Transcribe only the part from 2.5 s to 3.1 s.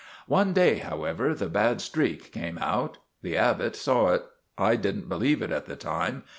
out.